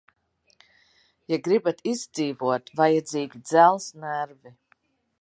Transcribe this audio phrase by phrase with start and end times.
[1.33, 4.57] Ja gribat izdzīvot, vajadzīgi dzelzs nervi.